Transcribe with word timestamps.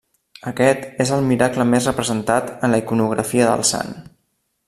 Aquest 0.51 0.87
és 1.03 1.11
el 1.17 1.27
miracle 1.31 1.67
més 1.73 1.89
representat 1.91 2.49
en 2.67 2.75
la 2.75 2.81
iconografia 2.85 3.53
del 3.53 3.65
sant. 3.75 3.93